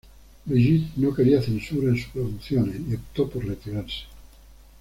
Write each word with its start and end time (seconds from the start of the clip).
Brigitte 0.45 0.93
no 0.95 1.13
quería 1.13 1.43
censura 1.43 1.89
en 1.91 1.95
sus 1.97 2.07
producciones, 2.07 2.75
y 2.89 2.95
optó 2.95 3.29
por 3.29 3.45
retirarse. 3.45 4.05